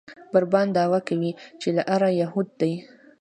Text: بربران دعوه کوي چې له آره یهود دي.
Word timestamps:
بربران 0.33 0.67
دعوه 0.77 0.99
کوي 1.07 1.31
چې 1.61 1.67
له 1.75 1.81
آره 1.93 2.09
یهود 2.21 2.47
دي. 2.61 2.73